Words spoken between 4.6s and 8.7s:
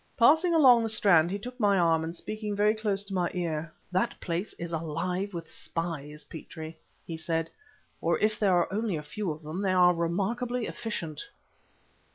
alive with spies, Petrie," he said; "or if there